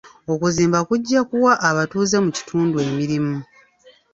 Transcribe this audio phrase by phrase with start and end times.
[0.33, 3.35] Okuzimba kujja kuwa abatuuze mu kitundu emirimu.